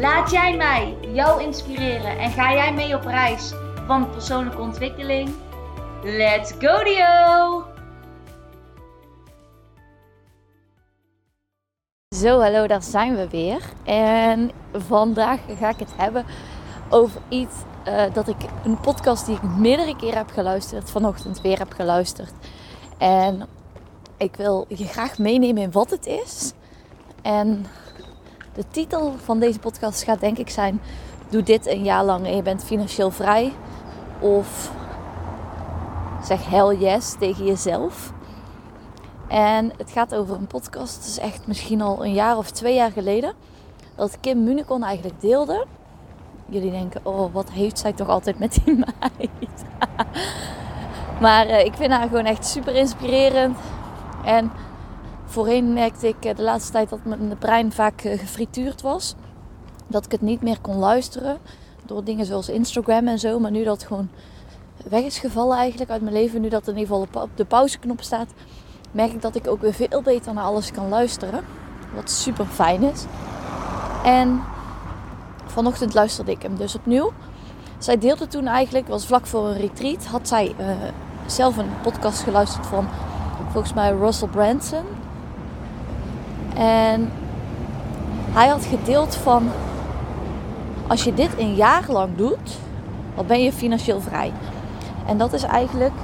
Laat 0.00 0.30
jij 0.30 0.56
mij 0.56 0.96
jou 1.00 1.42
inspireren 1.42 2.18
en 2.18 2.30
ga 2.30 2.52
jij 2.52 2.74
mee 2.74 2.94
op 2.94 3.04
reis 3.04 3.52
van 3.86 4.10
persoonlijke 4.10 4.60
ontwikkeling? 4.60 5.34
Let's 6.02 6.52
go 6.58 6.84
Dio! 6.84 7.64
Zo, 12.16 12.40
hallo, 12.40 12.66
daar 12.66 12.82
zijn 12.82 13.16
we 13.16 13.28
weer. 13.28 13.62
En 13.84 14.50
vandaag 14.72 15.40
ga 15.58 15.68
ik 15.68 15.78
het 15.78 15.92
hebben 15.96 16.24
over 16.90 17.20
iets 17.28 17.54
uh, 17.88 18.02
dat 18.12 18.28
ik 18.28 18.36
een 18.64 18.80
podcast 18.80 19.26
die 19.26 19.36
ik 19.36 19.42
meerdere 19.42 19.96
keren 19.96 20.18
heb 20.18 20.30
geluisterd, 20.30 20.90
vanochtend 20.90 21.40
weer 21.40 21.58
heb 21.58 21.72
geluisterd. 21.72 22.32
En 22.98 23.46
ik 24.16 24.36
wil 24.36 24.64
je 24.68 24.86
graag 24.86 25.18
meenemen 25.18 25.62
in 25.62 25.72
wat 25.72 25.90
het 25.90 26.06
is. 26.06 26.52
En 27.22 27.66
de 28.56 28.64
titel 28.70 29.14
van 29.24 29.38
deze 29.38 29.58
podcast 29.58 30.02
gaat 30.02 30.20
denk 30.20 30.38
ik 30.38 30.50
zijn: 30.50 30.80
Doe 31.28 31.42
dit 31.42 31.66
een 31.66 31.82
jaar 31.82 32.04
lang 32.04 32.26
en 32.26 32.36
je 32.36 32.42
bent 32.42 32.64
financieel 32.64 33.10
vrij. 33.10 33.52
Of 34.20 34.70
zeg 36.22 36.48
hell 36.48 36.76
yes 36.76 37.14
tegen 37.18 37.44
jezelf. 37.44 38.12
En 39.28 39.72
het 39.76 39.90
gaat 39.90 40.14
over 40.14 40.36
een 40.36 40.46
podcast. 40.46 40.96
Het 40.96 41.06
is 41.06 41.18
echt 41.18 41.46
misschien 41.46 41.80
al 41.80 42.04
een 42.04 42.12
jaar 42.12 42.36
of 42.36 42.50
twee 42.50 42.74
jaar 42.74 42.92
geleden. 42.92 43.32
Dat 43.94 44.20
Kim 44.20 44.44
Municon 44.44 44.82
eigenlijk 44.82 45.20
deelde. 45.20 45.66
Jullie 46.48 46.70
denken, 46.70 47.00
oh 47.02 47.32
wat 47.34 47.50
heeft 47.50 47.78
zij 47.78 47.92
toch 47.92 48.08
altijd 48.08 48.38
met 48.38 48.58
die 48.64 48.74
meid. 48.74 49.64
maar 51.20 51.46
uh, 51.46 51.64
ik 51.64 51.74
vind 51.74 51.92
haar 51.92 52.08
gewoon 52.08 52.24
echt 52.24 52.46
super 52.46 52.74
inspirerend. 52.74 53.58
En 54.24 54.50
voorheen 55.26 55.72
merkte 55.72 56.08
ik 56.08 56.24
eh, 56.24 56.36
de 56.36 56.42
laatste 56.42 56.72
tijd 56.72 56.88
dat 56.88 57.04
mijn 57.04 57.38
brein 57.38 57.72
vaak 57.72 58.00
eh, 58.00 58.18
gefrituurd 58.18 58.82
was. 58.82 59.14
Dat 59.86 60.04
ik 60.04 60.12
het 60.12 60.20
niet 60.20 60.42
meer 60.42 60.60
kon 60.60 60.76
luisteren. 60.76 61.38
Door 61.84 62.04
dingen 62.04 62.26
zoals 62.26 62.48
Instagram 62.48 63.08
en 63.08 63.18
zo. 63.18 63.38
Maar 63.38 63.50
nu 63.50 63.64
dat 63.64 63.82
gewoon 63.82 64.08
weg 64.88 65.02
is 65.02 65.18
gevallen 65.18 65.56
eigenlijk 65.56 65.90
uit 65.90 66.02
mijn 66.02 66.14
leven. 66.14 66.40
Nu 66.40 66.48
dat 66.48 66.68
in 66.68 66.78
ieder 66.78 66.96
geval 66.96 67.22
op 67.22 67.30
de 67.34 67.44
pauzeknop 67.44 68.02
staat. 68.02 68.32
Merk 68.90 69.12
ik 69.12 69.22
dat 69.22 69.34
ik 69.34 69.46
ook 69.46 69.60
weer 69.60 69.74
veel 69.74 70.02
beter 70.02 70.34
naar 70.34 70.44
alles 70.44 70.70
kan 70.70 70.88
luisteren. 70.88 71.44
Wat 71.94 72.10
super 72.10 72.46
fijn 72.46 72.82
is. 72.82 73.04
En 74.04 74.42
vanochtend 75.46 75.94
luisterde 75.94 76.30
ik 76.30 76.42
hem 76.42 76.56
dus 76.56 76.74
opnieuw. 76.74 77.12
Zij 77.78 77.98
deelde 77.98 78.26
toen 78.26 78.46
eigenlijk, 78.46 78.88
was 78.88 79.06
vlak 79.06 79.26
voor 79.26 79.46
een 79.46 79.56
retreat, 79.56 80.04
had 80.06 80.28
zij 80.28 80.54
uh, 80.60 80.66
zelf 81.26 81.56
een 81.56 81.70
podcast 81.82 82.22
geluisterd 82.22 82.66
van 82.66 82.88
volgens 83.52 83.72
mij 83.74 83.92
Russell 83.92 84.28
Branson. 84.28 84.84
En 86.56 87.12
hij 88.30 88.48
had 88.48 88.64
gedeeld 88.64 89.14
van 89.14 89.48
als 90.86 91.04
je 91.04 91.14
dit 91.14 91.38
een 91.38 91.54
jaar 91.54 91.84
lang 91.88 92.16
doet, 92.16 92.58
dan 93.14 93.26
ben 93.26 93.42
je 93.42 93.52
financieel 93.52 94.00
vrij. 94.00 94.32
En 95.06 95.18
dat 95.18 95.32
is 95.32 95.42
eigenlijk 95.42 95.94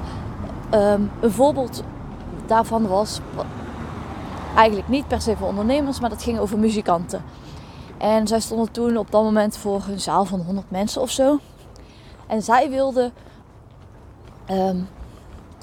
um, 0.75 1.11
een 1.21 1.33
voorbeeld 1.33 1.83
daarvan 2.47 2.87
was 2.87 3.21
eigenlijk 4.55 4.89
niet 4.89 5.09
per 5.09 5.21
se 5.21 5.37
voor 5.37 5.49
ondernemers, 5.49 6.01
maar 6.01 6.11
dat 6.11 6.23
ging 6.23 6.39
over 6.39 6.59
muzikanten. 6.59 7.25
En 7.99 8.27
zij 8.27 8.41
stonden 8.41 8.71
toen 8.71 8.97
op 8.97 9.11
dat 9.11 9.23
moment 9.23 9.57
voor 9.57 9.83
een 9.89 10.01
zaal 10.01 10.25
van 10.25 10.41
100 10.41 10.71
mensen 10.71 11.01
of 11.01 11.11
zo. 11.11 11.39
En 12.27 12.43
zij 12.43 12.71
wilden 12.71 13.13
um, 14.51 14.89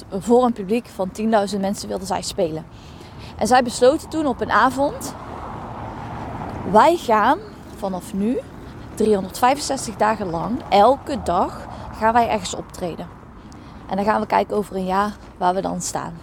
voor 0.09 0.43
een 0.43 0.53
publiek 0.53 0.87
van 0.87 1.09
10.000 1.53 1.59
mensen 1.59 1.87
wilden 1.87 2.07
zij 2.07 2.21
spelen. 2.21 2.65
En 3.39 3.47
zij 3.47 3.63
besloten 3.63 4.09
toen 4.09 4.25
op 4.25 4.41
een 4.41 4.51
avond: 4.51 5.13
wij 6.71 6.97
gaan 6.97 7.39
vanaf 7.75 8.13
nu 8.13 8.39
365 8.95 9.95
dagen 9.95 10.29
lang, 10.29 10.61
elke 10.69 11.23
dag, 11.23 11.67
gaan 11.97 12.13
wij 12.13 12.29
ergens 12.29 12.55
optreden. 12.55 13.07
En 13.89 13.95
dan 13.95 14.05
gaan 14.05 14.21
we 14.21 14.27
kijken 14.27 14.55
over 14.55 14.75
een 14.75 14.85
jaar 14.85 15.15
waar 15.37 15.53
we 15.53 15.61
dan 15.61 15.81
staan. 15.81 16.17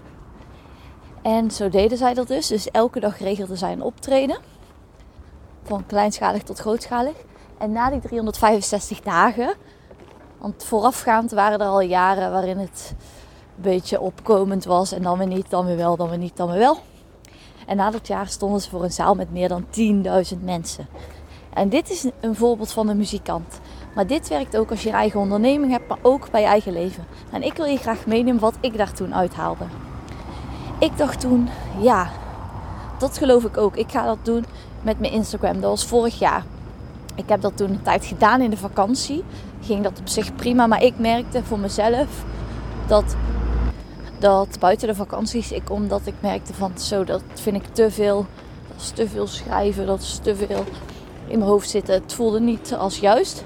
En 1.22 1.50
zo 1.50 1.68
deden 1.68 1.98
zij 1.98 2.14
dat 2.14 2.28
dus. 2.28 2.46
Dus 2.46 2.70
elke 2.70 3.00
dag 3.00 3.18
regelden 3.18 3.56
zij 3.56 3.72
een 3.72 3.82
optreden. 3.82 4.38
Van 5.62 5.86
kleinschalig 5.86 6.42
tot 6.42 6.58
grootschalig. 6.58 7.14
En 7.58 7.72
na 7.72 7.90
die 7.90 8.00
365 8.00 9.00
dagen, 9.00 9.54
want 10.38 10.64
voorafgaand 10.64 11.30
waren 11.30 11.58
er 11.58 11.66
al 11.66 11.80
jaren 11.80 12.32
waarin 12.32 12.58
het 12.58 12.94
een 13.56 13.62
beetje 13.62 14.00
opkomend 14.00 14.64
was. 14.64 14.92
En 14.92 15.02
dan 15.02 15.18
weer 15.18 15.26
niet, 15.26 15.50
dan 15.50 15.66
weer 15.66 15.76
wel, 15.76 15.96
dan 15.96 16.08
weer 16.08 16.18
niet, 16.18 16.36
dan 16.36 16.48
weer 16.48 16.58
wel. 16.58 16.78
En 17.66 17.76
na 17.76 17.90
dat 17.90 18.06
jaar 18.06 18.26
stonden 18.26 18.60
ze 18.60 18.70
voor 18.70 18.84
een 18.84 18.92
zaal 18.92 19.14
met 19.14 19.32
meer 19.32 19.48
dan 19.48 19.64
10.000 20.34 20.40
mensen. 20.44 20.86
En 21.54 21.68
dit 21.68 21.90
is 21.90 22.10
een 22.20 22.34
voorbeeld 22.34 22.72
van 22.72 22.88
een 22.88 22.96
muzikant. 22.96 23.60
Maar 23.94 24.06
dit 24.06 24.28
werkt 24.28 24.56
ook 24.56 24.70
als 24.70 24.82
je 24.82 24.88
een 24.88 24.94
eigen 24.94 25.20
onderneming 25.20 25.72
hebt, 25.72 25.88
maar 25.88 25.98
ook 26.02 26.30
bij 26.30 26.40
je 26.40 26.46
eigen 26.46 26.72
leven. 26.72 27.04
En 27.32 27.42
ik 27.42 27.52
wil 27.52 27.66
je 27.66 27.76
graag 27.76 28.06
meenemen 28.06 28.40
wat 28.40 28.54
ik 28.60 28.76
daar 28.76 28.92
toen 28.92 29.14
uithaalde. 29.14 29.64
Ik 30.78 30.96
dacht 30.96 31.20
toen, 31.20 31.48
ja, 31.80 32.10
dat 32.98 33.18
geloof 33.18 33.44
ik 33.44 33.56
ook. 33.56 33.76
Ik 33.76 33.90
ga 33.90 34.04
dat 34.04 34.18
doen 34.22 34.44
met 34.82 35.00
mijn 35.00 35.12
Instagram. 35.12 35.60
Dat 35.60 35.70
was 35.70 35.86
vorig 35.86 36.18
jaar. 36.18 36.44
Ik 37.14 37.28
heb 37.28 37.40
dat 37.40 37.56
toen 37.56 37.70
een 37.70 37.82
tijd 37.82 38.04
gedaan 38.04 38.40
in 38.40 38.50
de 38.50 38.56
vakantie. 38.56 39.24
Ging 39.60 39.82
dat 39.82 39.98
op 39.98 40.08
zich 40.08 40.34
prima, 40.34 40.66
maar 40.66 40.82
ik 40.82 40.98
merkte 40.98 41.44
voor 41.44 41.58
mezelf 41.58 42.24
dat, 42.86 43.16
dat 44.18 44.56
buiten 44.58 44.88
de 44.88 44.94
vakanties, 44.94 45.52
ik, 45.52 45.70
omdat 45.70 46.00
ik 46.04 46.14
merkte 46.20 46.54
van 46.54 46.78
zo, 46.78 47.04
dat 47.04 47.22
vind 47.34 47.56
ik 47.56 47.66
te 47.72 47.90
veel. 47.90 48.26
Dat 48.68 48.80
is 48.80 48.90
te 48.90 49.08
veel 49.08 49.26
schrijven, 49.26 49.86
dat 49.86 50.00
is 50.00 50.18
te 50.22 50.36
veel 50.36 50.64
in 51.26 51.38
mijn 51.38 51.50
hoofd 51.50 51.70
zitten. 51.70 51.94
Het 51.94 52.12
voelde 52.12 52.40
niet 52.40 52.74
als 52.78 52.98
juist. 52.98 53.44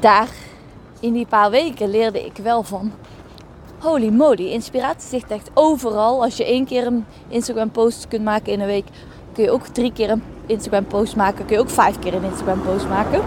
Daar 0.00 0.28
in 1.00 1.12
die 1.12 1.26
paar 1.26 1.50
weken 1.50 1.90
leerde 1.90 2.24
ik 2.24 2.36
wel 2.36 2.62
van 2.62 2.92
holy 3.78 4.08
moly, 4.08 4.50
inspiratie 4.50 5.08
zit 5.08 5.30
echt 5.30 5.50
overal. 5.54 6.22
Als 6.22 6.36
je 6.36 6.44
één 6.44 6.64
keer 6.64 6.86
een 6.86 7.04
Instagram 7.28 7.70
post 7.70 8.08
kunt 8.08 8.24
maken 8.24 8.52
in 8.52 8.60
een 8.60 8.66
week, 8.66 8.86
kun 9.32 9.44
je 9.44 9.50
ook 9.50 9.66
drie 9.66 9.92
keer 9.92 10.10
een 10.10 10.22
Instagram 10.46 10.86
post 10.86 11.16
maken. 11.16 11.44
Kun 11.44 11.56
je 11.56 11.62
ook 11.62 11.70
vijf 11.70 11.98
keer 11.98 12.14
een 12.14 12.24
Instagram 12.24 12.62
post 12.62 12.88
maken. 12.88 13.22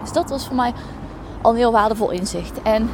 Dus 0.00 0.12
dat 0.12 0.30
was 0.30 0.46
voor 0.46 0.56
mij 0.56 0.72
al 1.42 1.50
een 1.50 1.56
heel 1.56 1.72
waardevol 1.72 2.10
inzicht. 2.10 2.62
En 2.62 2.90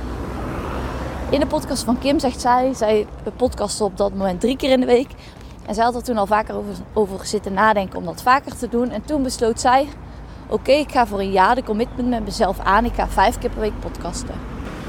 in 1.31 1.41
de 1.41 1.47
podcast 1.47 1.84
van 1.84 1.99
Kim 1.99 2.19
zegt 2.19 2.41
zij, 2.41 2.75
zij 2.75 3.06
podcasten 3.37 3.84
op 3.84 3.97
dat 3.97 4.15
moment 4.15 4.41
drie 4.41 4.56
keer 4.56 4.71
in 4.71 4.81
de 4.81 4.87
week. 4.87 5.11
En 5.66 5.75
zij 5.75 5.84
had 5.84 5.94
er 5.94 6.03
toen 6.03 6.16
al 6.16 6.27
vaker 6.27 6.55
over, 6.55 6.75
over 6.93 7.27
zitten 7.27 7.53
nadenken 7.53 7.99
om 7.99 8.05
dat 8.05 8.22
vaker 8.22 8.56
te 8.56 8.69
doen. 8.69 8.91
En 8.91 9.05
toen 9.05 9.22
besloot 9.22 9.61
zij, 9.61 9.88
oké, 10.49 10.72
ik 10.72 10.93
ga 10.93 11.06
voor 11.06 11.21
een 11.21 11.31
jaar 11.31 11.55
de 11.55 11.62
commitment 11.62 12.09
met 12.09 12.25
mezelf 12.25 12.59
aan. 12.59 12.84
Ik 12.84 12.94
ga 12.94 13.09
vijf 13.09 13.38
keer 13.38 13.50
per 13.50 13.61
week 13.61 13.81
podcasten. 13.81 14.34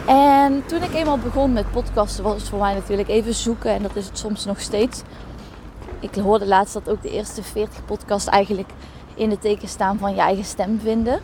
En 0.08 0.64
toen 0.66 0.84
ik 0.84 0.94
eenmaal 0.94 1.18
begon 1.18 1.54
met 1.54 1.72
podcasten, 1.72 2.24
was 2.24 2.36
het 2.36 2.50
voor 2.50 2.60
mij 2.60 2.74
natuurlijk 2.74 3.10
even 3.10 3.34
zoeken. 3.34 3.72
En 3.72 3.82
dat 3.82 3.96
is 3.96 4.06
het 4.06 4.18
soms 4.18 4.46
nog 4.46 4.60
steeds. 4.60 5.02
Ik 6.00 6.16
hoorde 6.16 6.48
laatst 6.48 6.74
dat 6.74 6.90
ook 6.90 7.02
de 7.02 7.12
eerste 7.12 7.44
40 7.44 7.86
podcasts 7.86 8.30
eigenlijk 8.30 8.70
in 9.16 9.30
het 9.30 9.42
teken 9.42 9.68
staan 9.68 9.98
van 9.98 10.16
je 10.16 10.22
eigen 10.22 10.46
stem 10.46 10.80
vinden. 10.80 11.20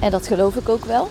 En 0.00 0.10
dat 0.10 0.26
geloof 0.26 0.56
ik 0.56 0.68
ook 0.68 0.84
wel. 0.84 1.08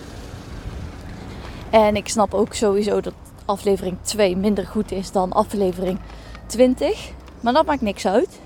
En 1.70 1.96
ik 1.96 2.08
snap 2.08 2.34
ook 2.34 2.54
sowieso 2.54 3.00
dat 3.00 3.14
aflevering 3.44 3.96
2 4.02 4.36
minder 4.36 4.66
goed 4.66 4.92
is 4.92 5.12
dan 5.12 5.32
aflevering 5.32 5.98
20. 6.46 7.10
Maar 7.40 7.52
dat 7.52 7.66
maakt 7.66 7.80
niks 7.80 8.06
uit. 8.06 8.40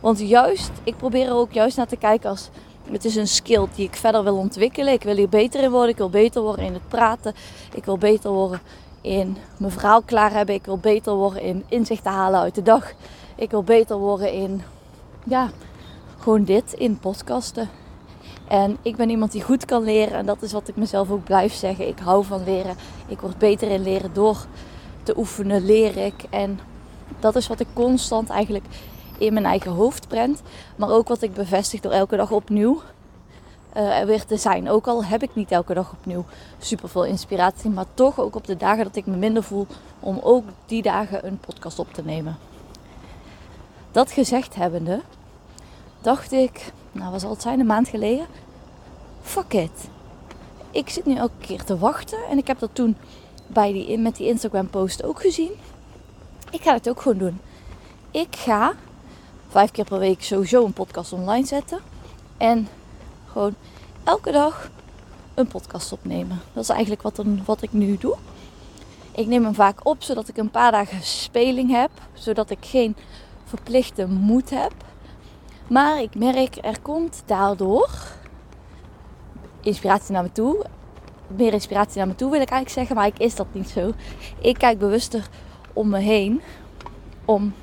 Want 0.00 0.18
juist, 0.20 0.70
ik 0.84 0.96
probeer 0.96 1.26
er 1.26 1.34
ook 1.34 1.52
juist 1.52 1.76
naar 1.76 1.86
te 1.86 1.96
kijken 1.96 2.30
als 2.30 2.50
het 2.90 3.04
is 3.04 3.16
een 3.16 3.28
skill 3.28 3.66
die 3.74 3.86
ik 3.86 3.96
verder 3.96 4.24
wil 4.24 4.36
ontwikkelen. 4.36 4.92
Ik 4.92 5.02
wil 5.02 5.16
hier 5.16 5.28
beter 5.28 5.62
in 5.62 5.70
worden. 5.70 5.90
Ik 5.90 5.96
wil 5.96 6.10
beter 6.10 6.42
worden 6.42 6.64
in 6.64 6.72
het 6.72 6.88
praten. 6.88 7.34
Ik 7.74 7.84
wil 7.84 7.98
beter 7.98 8.30
worden 8.30 8.60
in 9.00 9.36
mijn 9.56 9.72
verhaal 9.72 10.02
klaar 10.02 10.32
hebben. 10.32 10.54
Ik 10.54 10.64
wil 10.64 10.78
beter 10.78 11.14
worden 11.14 11.42
in 11.42 11.64
inzichten 11.68 12.12
halen 12.12 12.40
uit 12.40 12.54
de 12.54 12.62
dag. 12.62 12.92
Ik 13.36 13.50
wil 13.50 13.62
beter 13.62 13.96
worden 13.96 14.32
in, 14.32 14.62
ja, 15.24 15.50
gewoon 16.18 16.44
dit, 16.44 16.72
in 16.72 16.98
podcasten. 16.98 17.68
En 18.48 18.76
ik 18.82 18.96
ben 18.96 19.10
iemand 19.10 19.32
die 19.32 19.42
goed 19.42 19.64
kan 19.64 19.82
leren. 19.82 20.18
En 20.18 20.26
dat 20.26 20.42
is 20.42 20.52
wat 20.52 20.68
ik 20.68 20.76
mezelf 20.76 21.10
ook 21.10 21.24
blijf 21.24 21.54
zeggen. 21.54 21.88
Ik 21.88 21.98
hou 21.98 22.24
van 22.24 22.44
leren. 22.44 22.76
Ik 23.06 23.20
word 23.20 23.38
beter 23.38 23.70
in 23.70 23.82
leren 23.82 24.10
door 24.12 24.46
te 25.02 25.18
oefenen, 25.18 25.64
leer 25.64 25.96
ik. 25.96 26.24
En 26.30 26.60
dat 27.20 27.36
is 27.36 27.46
wat 27.46 27.60
ik 27.60 27.66
constant 27.72 28.28
eigenlijk 28.30 28.64
in 29.18 29.32
mijn 29.32 29.44
eigen 29.44 29.70
hoofd 29.70 30.08
prent. 30.08 30.42
Maar 30.76 30.90
ook 30.90 31.08
wat 31.08 31.22
ik 31.22 31.34
bevestig 31.34 31.80
door 31.80 31.92
elke 31.92 32.16
dag 32.16 32.30
opnieuw 32.30 32.82
uh, 33.76 34.00
weer 34.00 34.24
te 34.24 34.36
zijn. 34.36 34.68
Ook 34.68 34.86
al 34.86 35.04
heb 35.04 35.22
ik 35.22 35.34
niet 35.34 35.50
elke 35.50 35.74
dag 35.74 35.92
opnieuw 35.92 36.24
super 36.58 36.88
veel 36.88 37.04
inspiratie. 37.04 37.70
Maar 37.70 37.86
toch 37.94 38.20
ook 38.20 38.34
op 38.34 38.46
de 38.46 38.56
dagen 38.56 38.84
dat 38.84 38.96
ik 38.96 39.06
me 39.06 39.16
minder 39.16 39.42
voel. 39.42 39.66
Om 40.00 40.18
ook 40.22 40.44
die 40.66 40.82
dagen 40.82 41.26
een 41.26 41.38
podcast 41.38 41.78
op 41.78 41.92
te 41.92 42.02
nemen. 42.04 42.38
Dat 43.92 44.12
gezegd 44.12 44.54
hebbende, 44.54 45.00
dacht 46.00 46.32
ik, 46.32 46.72
nou 46.92 47.10
wat 47.10 47.20
zal 47.20 47.30
het 47.30 47.42
zijn, 47.42 47.60
een 47.60 47.66
maand 47.66 47.88
geleden. 47.88 48.26
Fuck 49.22 49.52
it. 49.52 49.88
Ik 50.70 50.88
zit 50.88 51.06
nu 51.06 51.16
elke 51.16 51.38
keer 51.40 51.64
te 51.64 51.78
wachten. 51.78 52.18
En 52.30 52.38
ik 52.38 52.46
heb 52.46 52.58
dat 52.58 52.70
toen 52.72 52.96
bij 53.46 53.72
die, 53.72 53.98
met 53.98 54.16
die 54.16 54.26
Instagram 54.26 54.70
post 54.70 55.04
ook 55.04 55.20
gezien. 55.20 55.50
Ik 56.50 56.62
ga 56.62 56.72
het 56.72 56.88
ook 56.88 57.00
gewoon 57.00 57.18
doen. 57.18 57.40
Ik 58.10 58.36
ga 58.36 58.72
vijf 59.48 59.70
keer 59.70 59.84
per 59.84 59.98
week 59.98 60.22
sowieso 60.22 60.64
een 60.64 60.72
podcast 60.72 61.12
online 61.12 61.46
zetten. 61.46 61.78
En 62.36 62.68
gewoon 63.32 63.54
elke 64.04 64.32
dag 64.32 64.70
een 65.34 65.46
podcast 65.46 65.92
opnemen. 65.92 66.40
Dat 66.52 66.62
is 66.62 66.68
eigenlijk 66.68 67.02
wat, 67.02 67.22
wat 67.44 67.62
ik 67.62 67.72
nu 67.72 67.96
doe. 67.96 68.16
Ik 69.12 69.26
neem 69.26 69.44
hem 69.44 69.54
vaak 69.54 69.86
op 69.86 70.02
zodat 70.02 70.28
ik 70.28 70.36
een 70.36 70.50
paar 70.50 70.72
dagen 70.72 71.02
speling 71.02 71.70
heb. 71.70 71.90
Zodat 72.12 72.50
ik 72.50 72.58
geen 72.60 72.96
verplichte 73.44 74.06
moed 74.06 74.50
heb. 74.50 74.72
Maar 75.68 76.02
ik 76.02 76.14
merk, 76.14 76.58
er 76.60 76.80
komt 76.80 77.22
daardoor 77.26 77.88
inspiratie 79.60 80.12
naar 80.12 80.22
me 80.22 80.32
toe. 80.32 80.64
Meer 81.26 81.52
inspiratie 81.52 81.98
naar 81.98 82.06
me 82.06 82.14
toe 82.14 82.30
wil 82.30 82.40
ik 82.40 82.50
eigenlijk 82.50 82.78
zeggen, 82.78 82.96
maar 82.96 83.06
ik 83.06 83.18
is 83.18 83.34
dat 83.34 83.46
niet 83.52 83.68
zo. 83.68 83.92
Ik 84.40 84.58
kijk 84.58 84.78
bewuster 84.78 85.28
om 85.72 85.88
me 85.88 85.98
heen 85.98 86.40
om 87.24 87.54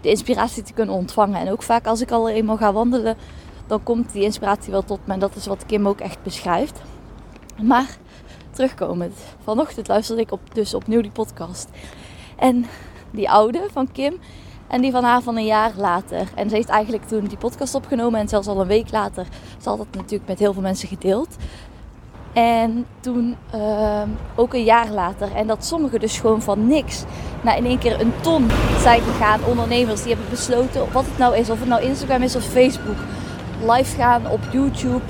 de 0.00 0.08
inspiratie 0.08 0.62
te 0.62 0.72
kunnen 0.72 0.94
ontvangen. 0.94 1.40
En 1.40 1.50
ook 1.50 1.62
vaak 1.62 1.86
als 1.86 2.00
ik 2.00 2.10
al 2.10 2.28
eenmaal 2.28 2.56
ga 2.56 2.72
wandelen, 2.72 3.16
dan 3.66 3.82
komt 3.82 4.12
die 4.12 4.22
inspiratie 4.22 4.72
wel 4.72 4.84
tot 4.84 5.06
me. 5.06 5.12
En 5.12 5.18
dat 5.18 5.36
is 5.36 5.46
wat 5.46 5.66
Kim 5.66 5.88
ook 5.88 6.00
echt 6.00 6.22
beschrijft. 6.22 6.80
Maar 7.62 7.96
terugkomend, 8.50 9.14
vanochtend 9.42 9.88
luisterde 9.88 10.22
ik 10.22 10.32
op, 10.32 10.40
dus 10.54 10.74
opnieuw 10.74 11.00
die 11.00 11.10
podcast. 11.10 11.68
En 12.36 12.66
die 13.10 13.30
oude 13.30 13.68
van 13.72 13.92
Kim 13.92 14.18
en 14.68 14.80
die 14.80 14.90
van 14.90 15.04
haar 15.04 15.22
van 15.22 15.36
een 15.36 15.44
jaar 15.44 15.72
later. 15.76 16.28
En 16.34 16.48
ze 16.48 16.54
heeft 16.54 16.68
eigenlijk 16.68 17.04
toen 17.04 17.24
die 17.24 17.38
podcast 17.38 17.74
opgenomen 17.74 18.20
en 18.20 18.28
zelfs 18.28 18.46
al 18.46 18.60
een 18.60 18.66
week 18.66 18.90
later. 18.90 19.26
Ze 19.62 19.68
had 19.68 19.78
het 19.78 19.94
natuurlijk 19.94 20.28
met 20.28 20.38
heel 20.38 20.52
veel 20.52 20.62
mensen 20.62 20.88
gedeeld. 20.88 21.36
En 22.36 22.86
toen 23.00 23.36
ehm, 23.50 24.08
ook 24.34 24.54
een 24.54 24.64
jaar 24.64 24.90
later. 24.90 25.34
En 25.34 25.46
dat 25.46 25.64
sommigen 25.64 26.00
dus 26.00 26.18
gewoon 26.18 26.42
van 26.42 26.66
niks 26.66 27.04
naar 27.40 27.56
in 27.56 27.66
één 27.66 27.78
keer 27.78 28.00
een 28.00 28.12
ton 28.20 28.50
zijn 28.80 29.00
gegaan. 29.00 29.40
Ondernemers 29.44 30.02
die 30.02 30.12
hebben 30.12 30.30
besloten 30.30 30.92
wat 30.92 31.04
het 31.04 31.18
nou 31.18 31.36
is. 31.36 31.50
Of 31.50 31.58
het 31.58 31.68
nou 31.68 31.82
Instagram 31.82 32.22
is 32.22 32.36
of 32.36 32.44
Facebook. 32.44 32.96
Live 33.60 33.96
gaan 33.96 34.30
op 34.30 34.40
YouTube. 34.52 35.02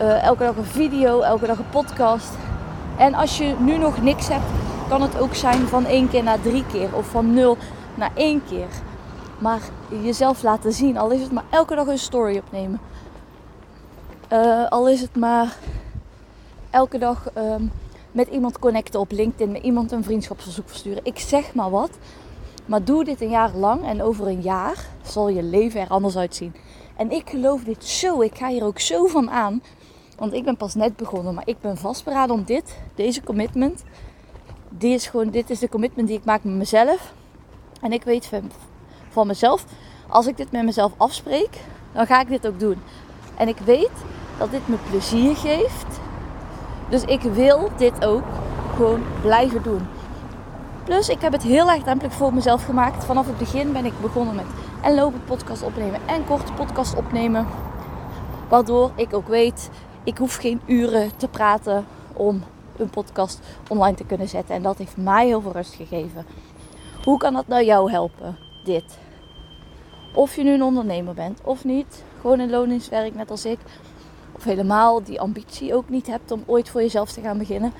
Uh, 0.00 0.22
elke 0.22 0.42
dag 0.42 0.56
een 0.56 0.64
video, 0.64 1.20
elke 1.20 1.46
dag 1.46 1.58
een 1.58 1.70
podcast. 1.70 2.30
En 2.98 3.14
als 3.14 3.38
je 3.38 3.54
nu 3.58 3.78
nog 3.78 4.02
niks 4.02 4.28
hebt, 4.28 4.44
kan 4.88 5.02
het 5.02 5.18
ook 5.18 5.34
zijn 5.34 5.68
van 5.68 5.86
één 5.86 6.08
keer 6.08 6.22
naar 6.22 6.40
drie 6.40 6.64
keer. 6.72 6.88
Of 6.92 7.06
van 7.06 7.34
nul 7.34 7.56
naar 7.94 8.10
één 8.14 8.42
keer. 8.48 8.68
Maar 9.38 9.60
jezelf 10.02 10.42
laten 10.42 10.72
zien. 10.72 10.98
Al 10.98 11.10
is 11.10 11.20
het 11.20 11.32
maar 11.32 11.44
elke 11.50 11.74
dag 11.74 11.86
een 11.86 11.98
story 11.98 12.36
opnemen. 12.36 12.80
Uh, 14.32 14.68
al 14.68 14.88
is 14.88 15.00
het 15.00 15.16
maar 15.16 15.56
elke 16.70 16.98
dag 16.98 17.30
ehm, 17.34 17.62
met 18.12 18.28
iemand 18.28 18.58
connecten 18.58 19.00
op 19.00 19.10
LinkedIn, 19.10 19.52
met 19.52 19.62
iemand 19.62 19.92
een 19.92 20.04
vriendschapsverzoek 20.04 20.68
versturen. 20.68 21.04
Ik 21.04 21.18
zeg 21.18 21.54
maar 21.54 21.70
wat. 21.70 21.90
Maar 22.66 22.84
doe 22.84 23.04
dit 23.04 23.20
een 23.20 23.30
jaar 23.30 23.50
lang 23.54 23.84
en 23.84 24.02
over 24.02 24.26
een 24.26 24.40
jaar 24.40 24.86
zal 25.02 25.28
je 25.28 25.42
leven 25.42 25.80
er 25.80 25.88
anders 25.88 26.16
uitzien. 26.16 26.54
En 26.96 27.10
ik 27.10 27.30
geloof 27.30 27.64
dit 27.64 27.84
zo. 27.84 28.20
Ik 28.20 28.36
ga 28.36 28.48
hier 28.48 28.64
ook 28.64 28.80
zo 28.80 29.06
van 29.06 29.30
aan. 29.30 29.62
Want 30.16 30.32
ik 30.32 30.44
ben 30.44 30.56
pas 30.56 30.74
net 30.74 30.96
begonnen, 30.96 31.34
maar 31.34 31.46
ik 31.48 31.60
ben 31.60 31.76
vastberaden 31.76 32.34
om 32.34 32.44
dit, 32.44 32.78
deze 32.94 33.22
commitment. 33.22 33.84
Die 34.68 34.94
is 34.94 35.06
gewoon, 35.06 35.30
dit 35.30 35.50
is 35.50 35.58
de 35.58 35.68
commitment 35.68 36.08
die 36.08 36.18
ik 36.18 36.24
maak 36.24 36.44
met 36.44 36.54
mezelf. 36.54 37.12
En 37.80 37.92
ik 37.92 38.02
weet 38.02 38.26
van, 38.26 38.50
van 39.12 39.26
mezelf, 39.26 39.64
als 40.08 40.26
ik 40.26 40.36
dit 40.36 40.52
met 40.52 40.64
mezelf 40.64 40.92
afspreek, 40.96 41.60
dan 41.92 42.06
ga 42.06 42.20
ik 42.20 42.28
dit 42.28 42.46
ook 42.46 42.60
doen. 42.60 42.82
En 43.36 43.48
ik 43.48 43.58
weet 43.58 43.90
dat 44.38 44.50
dit 44.50 44.68
me 44.68 44.76
plezier 44.90 45.36
geeft. 45.36 46.00
Dus 46.88 47.02
ik 47.02 47.20
wil 47.20 47.70
dit 47.76 48.04
ook 48.04 48.24
gewoon 48.76 49.02
blijven 49.20 49.62
doen. 49.62 49.86
Plus, 50.84 51.08
ik 51.08 51.20
heb 51.20 51.32
het 51.32 51.42
heel 51.42 51.70
erg 51.70 51.82
drempelig 51.82 52.12
voor 52.12 52.34
mezelf 52.34 52.64
gemaakt. 52.64 53.04
Vanaf 53.04 53.26
het 53.26 53.38
begin 53.38 53.72
ben 53.72 53.84
ik 53.84 54.00
begonnen 54.00 54.34
met 54.34 54.46
en 54.82 54.94
lopen 54.94 55.24
podcast 55.24 55.62
opnemen 55.62 56.00
en 56.06 56.26
korte 56.26 56.52
podcast 56.52 56.96
opnemen. 56.96 57.46
Waardoor 58.48 58.90
ik 58.94 59.14
ook 59.14 59.28
weet, 59.28 59.70
ik 60.04 60.18
hoef 60.18 60.36
geen 60.36 60.60
uren 60.66 61.16
te 61.16 61.28
praten 61.28 61.86
om 62.12 62.42
een 62.76 62.90
podcast 62.90 63.40
online 63.68 63.96
te 63.96 64.04
kunnen 64.04 64.28
zetten. 64.28 64.54
En 64.54 64.62
dat 64.62 64.78
heeft 64.78 64.96
mij 64.96 65.26
heel 65.26 65.40
veel 65.40 65.52
rust 65.52 65.74
gegeven. 65.74 66.26
Hoe 67.04 67.18
kan 67.18 67.32
dat 67.32 67.46
nou 67.46 67.64
jou 67.64 67.90
helpen? 67.90 68.47
Dit. 68.68 68.98
Of 70.14 70.36
je 70.36 70.42
nu 70.42 70.52
een 70.52 70.62
ondernemer 70.62 71.14
bent 71.14 71.40
of 71.44 71.64
niet. 71.64 72.04
Gewoon 72.20 72.38
een 72.38 72.50
loningswerk 72.50 73.14
net 73.14 73.30
als 73.30 73.44
ik 73.44 73.58
of 74.32 74.44
helemaal 74.44 75.02
die 75.02 75.20
ambitie 75.20 75.74
ook 75.74 75.88
niet 75.88 76.06
hebt 76.06 76.30
om 76.30 76.42
ooit 76.46 76.68
voor 76.68 76.80
jezelf 76.80 77.12
te 77.12 77.20
gaan 77.20 77.38
beginnen, 77.38 77.72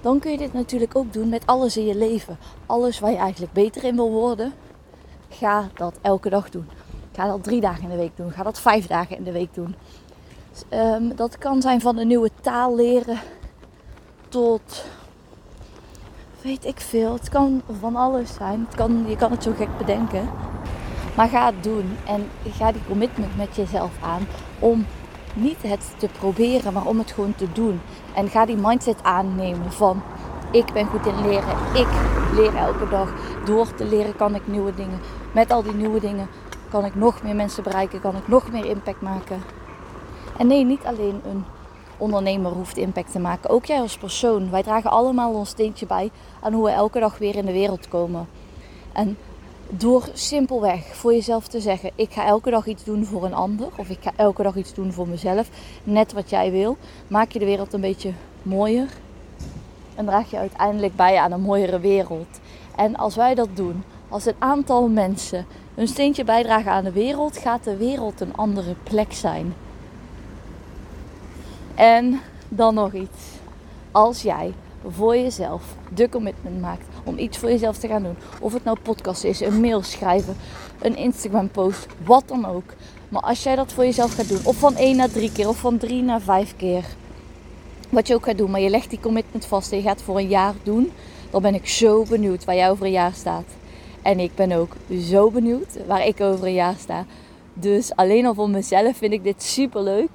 dan 0.00 0.18
kun 0.18 0.30
je 0.30 0.38
dit 0.38 0.52
natuurlijk 0.52 0.96
ook 0.96 1.12
doen 1.12 1.28
met 1.28 1.46
alles 1.46 1.76
in 1.76 1.84
je 1.86 1.94
leven. 1.94 2.38
Alles 2.66 2.98
waar 2.98 3.10
je 3.10 3.16
eigenlijk 3.16 3.52
beter 3.52 3.84
in 3.84 3.94
wil 3.94 4.10
worden, 4.10 4.52
ga 5.28 5.68
dat 5.74 5.98
elke 6.02 6.28
dag 6.28 6.50
doen. 6.50 6.68
Ga 7.12 7.26
dat 7.26 7.42
drie 7.42 7.60
dagen 7.60 7.82
in 7.82 7.90
de 7.90 7.96
week 7.96 8.16
doen. 8.16 8.30
Ga 8.30 8.42
dat 8.42 8.60
vijf 8.60 8.86
dagen 8.86 9.16
in 9.16 9.24
de 9.24 9.32
week 9.32 9.54
doen. 9.54 9.74
Dus, 10.50 10.62
ehm, 10.68 11.16
dat 11.16 11.38
kan 11.38 11.62
zijn 11.62 11.80
van 11.80 11.98
een 11.98 12.06
nieuwe 12.06 12.30
taal 12.40 12.74
leren 12.74 13.18
tot 14.28 14.84
weet 16.46 16.64
ik 16.64 16.80
veel. 16.80 17.12
Het 17.12 17.28
kan 17.28 17.62
van 17.80 17.96
alles 17.96 18.34
zijn. 18.34 18.64
Het 18.68 18.74
kan, 18.74 19.04
je 19.08 19.16
kan 19.16 19.30
het 19.30 19.42
zo 19.42 19.52
gek 19.56 19.78
bedenken. 19.78 20.28
Maar 21.16 21.28
ga 21.28 21.46
het 21.46 21.62
doen 21.62 21.96
en 22.06 22.28
ga 22.50 22.72
die 22.72 22.84
commitment 22.88 23.36
met 23.36 23.56
jezelf 23.56 23.90
aan 24.02 24.26
om 24.58 24.86
niet 25.34 25.62
het 25.62 25.94
te 25.98 26.08
proberen, 26.18 26.72
maar 26.72 26.86
om 26.86 26.98
het 26.98 27.12
gewoon 27.12 27.34
te 27.34 27.52
doen. 27.52 27.80
En 28.14 28.28
ga 28.28 28.46
die 28.46 28.56
mindset 28.56 29.02
aannemen 29.02 29.72
van 29.72 30.02
ik 30.50 30.72
ben 30.72 30.86
goed 30.86 31.06
in 31.06 31.20
leren. 31.28 31.56
Ik 31.74 31.88
leer 32.34 32.56
elke 32.56 32.88
dag. 32.88 33.14
Door 33.44 33.74
te 33.74 33.84
leren 33.84 34.16
kan 34.16 34.34
ik 34.34 34.46
nieuwe 34.46 34.74
dingen. 34.74 35.00
Met 35.32 35.50
al 35.50 35.62
die 35.62 35.74
nieuwe 35.74 36.00
dingen 36.00 36.28
kan 36.70 36.84
ik 36.84 36.94
nog 36.94 37.22
meer 37.22 37.36
mensen 37.36 37.62
bereiken. 37.62 38.00
Kan 38.00 38.16
ik 38.16 38.28
nog 38.28 38.52
meer 38.52 38.64
impact 38.64 39.00
maken. 39.00 39.42
En 40.36 40.46
nee, 40.46 40.64
niet 40.64 40.84
alleen 40.84 41.20
een 41.24 41.44
ondernemer 41.98 42.52
hoeft 42.52 42.76
impact 42.76 43.12
te 43.12 43.18
maken. 43.18 43.50
Ook 43.50 43.64
jij 43.64 43.80
als 43.80 43.98
persoon. 43.98 44.50
Wij 44.50 44.62
dragen 44.62 44.90
allemaal 44.90 45.32
ons 45.32 45.48
steentje 45.48 45.86
bij 45.86 46.10
aan 46.40 46.52
hoe 46.52 46.64
we 46.64 46.70
elke 46.70 47.00
dag 47.00 47.18
weer 47.18 47.36
in 47.36 47.46
de 47.46 47.52
wereld 47.52 47.88
komen. 47.88 48.28
En 48.92 49.16
door 49.68 50.08
simpelweg 50.12 50.96
voor 50.96 51.12
jezelf 51.12 51.48
te 51.48 51.60
zeggen: 51.60 51.90
ik 51.94 52.12
ga 52.12 52.26
elke 52.26 52.50
dag 52.50 52.66
iets 52.66 52.84
doen 52.84 53.04
voor 53.04 53.24
een 53.24 53.34
ander. 53.34 53.68
Of 53.76 53.88
ik 53.88 53.98
ga 54.00 54.12
elke 54.16 54.42
dag 54.42 54.56
iets 54.56 54.74
doen 54.74 54.92
voor 54.92 55.08
mezelf. 55.08 55.48
Net 55.84 56.12
wat 56.12 56.30
jij 56.30 56.50
wil. 56.50 56.76
Maak 57.08 57.32
je 57.32 57.38
de 57.38 57.44
wereld 57.44 57.72
een 57.72 57.80
beetje 57.80 58.12
mooier. 58.42 58.88
En 59.94 60.06
draag 60.06 60.30
je 60.30 60.36
uiteindelijk 60.36 60.96
bij 60.96 61.16
aan 61.16 61.32
een 61.32 61.40
mooiere 61.40 61.80
wereld. 61.80 62.40
En 62.76 62.96
als 62.96 63.16
wij 63.16 63.34
dat 63.34 63.48
doen, 63.54 63.84
als 64.08 64.26
een 64.26 64.34
aantal 64.38 64.88
mensen 64.88 65.46
hun 65.74 65.88
steentje 65.88 66.24
bijdragen 66.24 66.72
aan 66.72 66.84
de 66.84 66.92
wereld, 66.92 67.38
gaat 67.38 67.64
de 67.64 67.76
wereld 67.76 68.20
een 68.20 68.36
andere 68.36 68.74
plek 68.82 69.12
zijn. 69.12 69.54
En 71.76 72.20
dan 72.48 72.74
nog 72.74 72.92
iets. 72.92 73.18
Als 73.92 74.22
jij 74.22 74.52
voor 74.88 75.16
jezelf 75.16 75.62
de 75.94 76.08
commitment 76.08 76.60
maakt 76.60 76.86
om 77.04 77.18
iets 77.18 77.38
voor 77.38 77.48
jezelf 77.48 77.78
te 77.78 77.88
gaan 77.88 78.02
doen. 78.02 78.16
Of 78.40 78.52
het 78.52 78.64
nou 78.64 78.78
podcast 78.82 79.24
is, 79.24 79.40
een 79.40 79.60
mail 79.60 79.82
schrijven, 79.82 80.36
een 80.80 80.96
Instagram 80.96 81.48
post, 81.48 81.86
wat 82.04 82.22
dan 82.26 82.46
ook. 82.46 82.74
Maar 83.08 83.22
als 83.22 83.42
jij 83.42 83.56
dat 83.56 83.72
voor 83.72 83.84
jezelf 83.84 84.14
gaat 84.14 84.28
doen, 84.28 84.40
of 84.44 84.56
van 84.56 84.76
1 84.76 84.96
naar 84.96 85.10
3 85.10 85.32
keer, 85.32 85.48
of 85.48 85.58
van 85.58 85.78
3 85.78 86.02
naar 86.02 86.20
5 86.20 86.56
keer. 86.56 86.84
Wat 87.88 88.06
je 88.06 88.14
ook 88.14 88.24
gaat 88.24 88.38
doen, 88.38 88.50
maar 88.50 88.60
je 88.60 88.70
legt 88.70 88.90
die 88.90 89.00
commitment 89.00 89.46
vast 89.46 89.72
en 89.72 89.76
je 89.76 89.82
gaat 89.82 90.02
voor 90.02 90.18
een 90.18 90.28
jaar 90.28 90.54
doen. 90.62 90.92
Dan 91.30 91.42
ben 91.42 91.54
ik 91.54 91.68
zo 91.68 92.04
benieuwd 92.08 92.44
waar 92.44 92.54
jij 92.54 92.70
over 92.70 92.86
een 92.86 92.92
jaar 92.92 93.14
staat. 93.14 93.46
En 94.02 94.20
ik 94.20 94.34
ben 94.34 94.52
ook 94.52 94.72
zo 95.00 95.30
benieuwd 95.30 95.86
waar 95.86 96.06
ik 96.06 96.20
over 96.20 96.46
een 96.46 96.52
jaar 96.52 96.76
sta. 96.78 97.04
Dus 97.54 97.94
alleen 97.94 98.26
al 98.26 98.34
voor 98.34 98.50
mezelf 98.50 98.96
vind 98.96 99.12
ik 99.12 99.24
dit 99.24 99.42
super 99.42 99.82
leuk. 99.82 100.08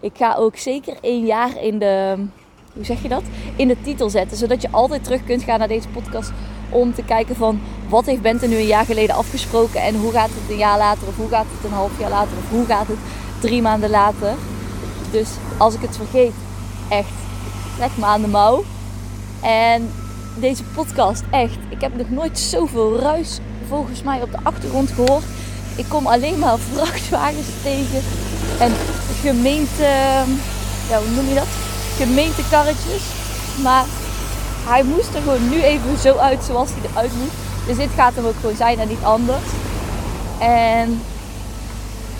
Ik 0.00 0.12
ga 0.16 0.34
ook 0.34 0.56
zeker 0.56 0.96
één 1.00 1.26
jaar 1.26 1.62
in 1.62 1.78
de 1.78 2.16
hoe 2.76 2.84
zeg 2.84 3.02
je 3.02 3.08
dat? 3.08 3.22
In 3.56 3.68
de 3.68 3.76
titel 3.82 4.10
zetten. 4.10 4.36
Zodat 4.36 4.62
je 4.62 4.68
altijd 4.70 5.04
terug 5.04 5.24
kunt 5.24 5.42
gaan 5.42 5.58
naar 5.58 5.68
deze 5.68 5.88
podcast 5.88 6.32
om 6.70 6.94
te 6.94 7.02
kijken 7.02 7.36
van 7.36 7.60
wat 7.88 8.06
heeft 8.06 8.22
Bente 8.22 8.46
nu 8.46 8.56
een 8.56 8.66
jaar 8.66 8.84
geleden 8.84 9.14
afgesproken 9.14 9.82
en 9.82 9.94
hoe 9.94 10.12
gaat 10.12 10.30
het 10.32 10.50
een 10.50 10.56
jaar 10.56 10.78
later 10.78 11.08
of 11.08 11.16
hoe 11.16 11.28
gaat 11.28 11.46
het 11.48 11.64
een 11.64 11.76
half 11.76 11.98
jaar 12.00 12.10
later 12.10 12.36
of 12.38 12.50
hoe 12.50 12.66
gaat 12.66 12.86
het 12.86 12.98
drie 13.40 13.62
maanden 13.62 13.90
later. 13.90 14.34
Dus 15.10 15.28
als 15.58 15.74
ik 15.74 15.80
het 15.80 15.96
vergeet, 15.96 16.32
echt, 16.88 17.08
trek 17.76 17.96
me 17.96 18.04
aan 18.04 18.22
de 18.22 18.28
mouw. 18.28 18.64
En 19.42 19.90
deze 20.34 20.64
podcast, 20.64 21.22
echt, 21.30 21.58
ik 21.68 21.80
heb 21.80 21.96
nog 21.96 22.10
nooit 22.10 22.38
zoveel 22.38 22.98
ruis 22.98 23.38
volgens 23.68 24.02
mij 24.02 24.22
op 24.22 24.30
de 24.30 24.38
achtergrond 24.42 24.90
gehoord. 24.90 25.24
Ik 25.76 25.84
kom 25.88 26.06
alleen 26.06 26.38
maar 26.38 26.58
vrachtwagens 26.72 27.46
tegen 27.62 28.02
en 28.58 28.72
gemeente, 29.20 29.82
ja, 30.88 30.98
hoe 30.98 31.10
noem 31.14 31.28
je 31.28 31.34
dat? 31.34 31.46
Gemeentekarretjes. 31.96 33.02
Maar 33.62 33.84
hij 34.64 34.82
moest 34.82 35.14
er 35.14 35.22
gewoon 35.22 35.48
nu 35.48 35.62
even 35.62 35.98
zo 35.98 36.16
uit 36.16 36.44
zoals 36.44 36.68
hij 36.70 36.90
eruit 36.90 37.12
moet. 37.18 37.32
Dus 37.66 37.76
dit 37.76 37.90
gaat 37.96 38.14
hem 38.14 38.26
ook 38.26 38.36
gewoon 38.40 38.56
zijn 38.56 38.78
en 38.78 38.88
niet 38.88 39.02
anders. 39.02 39.44
En 40.38 41.00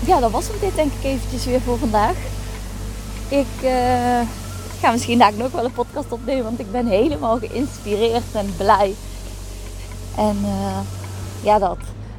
ja, 0.05 0.19
dat 0.19 0.31
was 0.31 0.47
hem 0.47 0.55
dit 0.59 0.75
denk 0.75 0.91
ik 0.99 1.03
eventjes 1.03 1.45
weer 1.45 1.61
voor 1.61 1.77
vandaag. 1.77 2.15
Ik 3.29 3.63
uh, 3.63 3.71
ga 4.79 4.91
misschien 4.91 5.17
daar 5.17 5.33
nog 5.33 5.51
wel 5.51 5.65
een 5.65 5.71
podcast 5.71 6.11
opnemen, 6.11 6.43
want 6.43 6.59
ik 6.59 6.71
ben 6.71 6.87
helemaal 6.87 7.37
geïnspireerd 7.37 8.23
en 8.33 8.53
blij. 8.57 8.95
En 10.17 10.37
uh, 10.41 10.77
ja, 11.43 11.59
dat. 11.59 11.77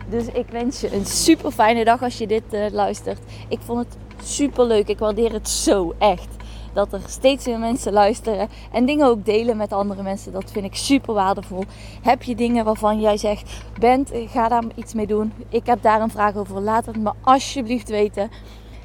Dus 0.09 0.25
ik 0.33 0.47
wens 0.51 0.81
je 0.81 0.95
een 0.95 1.07
super 1.07 1.51
fijne 1.51 1.85
dag 1.85 2.03
als 2.03 2.19
je 2.19 2.27
dit 2.27 2.43
uh, 2.51 2.67
luistert. 2.71 3.19
Ik 3.49 3.59
vond 3.65 3.79
het 3.79 3.97
super 4.23 4.65
leuk. 4.65 4.89
Ik 4.89 4.99
waardeer 4.99 5.33
het 5.33 5.49
zo 5.49 5.95
echt. 5.99 6.29
Dat 6.73 6.93
er 6.93 7.01
steeds 7.07 7.47
meer 7.47 7.59
mensen 7.59 7.93
luisteren 7.93 8.49
en 8.73 8.87
dingen 8.87 9.07
ook 9.07 9.25
delen 9.25 9.57
met 9.57 9.73
andere 9.73 10.03
mensen. 10.03 10.33
Dat 10.33 10.51
vind 10.51 10.65
ik 10.65 10.75
super 10.75 11.15
waardevol. 11.15 11.65
Heb 12.03 12.23
je 12.23 12.35
dingen 12.35 12.65
waarvan 12.65 13.01
jij 13.01 13.17
zegt: 13.17 13.65
Bent, 13.79 14.11
ga 14.13 14.49
daar 14.49 14.65
iets 14.75 14.95
mee 14.95 15.07
doen. 15.07 15.33
Ik 15.49 15.67
heb 15.67 15.83
daar 15.83 16.01
een 16.01 16.11
vraag 16.11 16.37
over. 16.37 16.61
Laat 16.61 16.87
het 16.87 16.97
me 16.97 17.13
alsjeblieft 17.23 17.89
weten. 17.89 18.31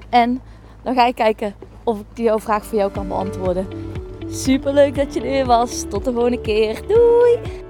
En 0.10 0.42
dan 0.84 0.96
ga 0.96 1.06
ik 1.06 1.16
kijken 1.16 1.56
of 1.84 2.00
ik 2.00 2.06
jouw 2.14 2.40
vraag 2.40 2.66
voor 2.66 2.78
jou 2.78 2.92
kan 2.92 3.08
beantwoorden. 3.08 3.68
Super 4.30 4.74
leuk 4.74 4.96
dat 4.96 5.14
je 5.14 5.20
er 5.20 5.26
weer 5.26 5.46
was. 5.46 5.84
Tot 5.90 6.06
de 6.06 6.12
volgende 6.12 6.42
keer. 6.42 6.88
Doei! 6.88 7.63